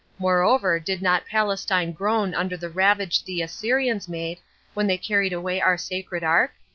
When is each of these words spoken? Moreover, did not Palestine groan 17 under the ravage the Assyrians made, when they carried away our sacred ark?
Moreover, 0.17 0.79
did 0.79 0.99
not 1.03 1.27
Palestine 1.27 1.91
groan 1.91 2.29
17 2.31 2.35
under 2.39 2.57
the 2.57 2.69
ravage 2.71 3.23
the 3.23 3.43
Assyrians 3.43 4.09
made, 4.09 4.39
when 4.73 4.87
they 4.87 4.97
carried 4.97 5.31
away 5.31 5.61
our 5.61 5.77
sacred 5.77 6.23
ark? 6.23 6.53